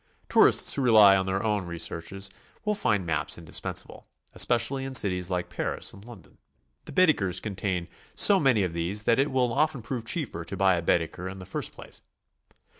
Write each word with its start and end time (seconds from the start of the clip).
Tourists 0.29 0.73
who 0.73 0.81
rely 0.81 1.15
on 1.15 1.27
their 1.27 1.43
own 1.43 1.67
researches 1.67 2.31
will 2.65 2.73
find 2.73 3.05
maps 3.05 3.37
indispensable, 3.37 4.07
especially 4.33 4.83
in 4.83 4.95
cities 4.95 5.29
like 5.29 5.47
Paris 5.51 5.93
and 5.93 6.03
Lon 6.03 6.23
don. 6.23 6.37
The 6.85 6.91
Baedekers 6.91 7.39
contain 7.39 7.87
so 8.15 8.39
many 8.39 8.63
of 8.63 8.73
these 8.73 9.03
that 9.03 9.19
it 9.19 9.29
will 9.29 9.53
often 9.53 9.83
prove 9.83 10.03
cheaper 10.05 10.43
to 10.43 10.57
buy 10.57 10.73
a 10.73 10.81
Baedeker 10.81 11.29
in 11.29 11.37
the 11.37 11.45
first 11.45 11.71
place. 11.71 12.01